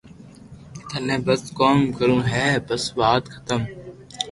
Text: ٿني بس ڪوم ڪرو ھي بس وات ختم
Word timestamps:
ٿني 0.89 1.15
بس 1.25 1.41
ڪوم 1.59 1.79
ڪرو 1.97 2.17
ھي 2.31 2.47
بس 2.67 2.83
وات 2.99 3.23
ختم 3.33 3.61